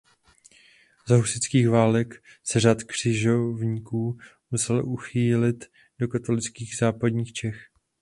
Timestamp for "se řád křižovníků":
2.43-4.17